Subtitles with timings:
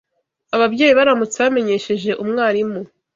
[0.55, 2.79] Ababyeyi baramutse bamenyesheje umwarimu